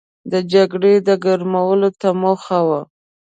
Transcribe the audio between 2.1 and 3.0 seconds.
مخه وه.